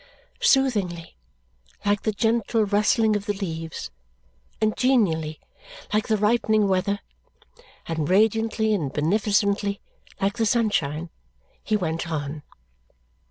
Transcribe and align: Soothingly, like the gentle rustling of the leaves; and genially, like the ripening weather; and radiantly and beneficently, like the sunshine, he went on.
Soothingly, 0.39 1.15
like 1.85 2.01
the 2.01 2.11
gentle 2.11 2.65
rustling 2.65 3.15
of 3.15 3.27
the 3.27 3.35
leaves; 3.37 3.91
and 4.59 4.75
genially, 4.75 5.39
like 5.93 6.07
the 6.07 6.17
ripening 6.17 6.67
weather; 6.67 7.01
and 7.85 8.09
radiantly 8.09 8.73
and 8.73 8.91
beneficently, 8.91 9.79
like 10.19 10.37
the 10.37 10.45
sunshine, 10.47 11.11
he 11.63 11.75
went 11.77 12.09
on. 12.09 12.41